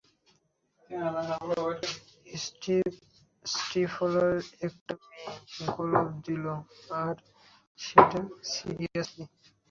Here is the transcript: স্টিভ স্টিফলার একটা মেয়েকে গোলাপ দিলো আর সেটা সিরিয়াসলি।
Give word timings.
স্টিভ 2.37 2.89
স্টিফলার 3.45 4.33
একটা 4.67 4.93
মেয়েকে 5.03 5.63
গোলাপ 5.73 6.09
দিলো 6.25 6.53
আর 7.01 7.15
সেটা 7.79 8.19
সিরিয়াসলি। 8.51 9.23